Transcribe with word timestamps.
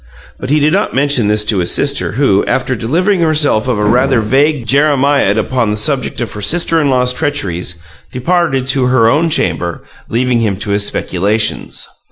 But 0.39 0.49
he 0.49 0.59
did 0.59 0.73
not 0.73 0.95
mention 0.95 1.27
this 1.27 1.45
to 1.45 1.59
his 1.59 1.69
sister, 1.71 2.13
who, 2.13 2.43
after 2.47 2.75
delivering 2.75 3.19
herself 3.21 3.67
of 3.67 3.77
a 3.77 3.83
rather 3.83 4.19
vague 4.19 4.65
jeremiad 4.65 5.37
upon 5.37 5.69
the 5.69 5.77
subject 5.77 6.19
of 6.21 6.33
her 6.33 6.41
sister 6.41 6.81
in 6.81 6.89
law's 6.89 7.13
treacheries, 7.13 7.75
departed 8.11 8.65
to 8.69 8.85
her 8.87 9.07
own 9.07 9.29
chamber, 9.29 9.83
leaving 10.09 10.39
him 10.39 10.55
to 10.57 10.71
his 10.71 10.87
speculations. 10.87 11.85